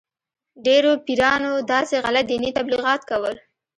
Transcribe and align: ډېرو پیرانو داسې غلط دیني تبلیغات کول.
ډېرو 0.65 0.91
پیرانو 1.05 1.53
داسې 1.71 1.95
غلط 2.03 2.25
دیني 2.29 2.49
تبلیغات 2.57 3.01
کول. 3.09 3.35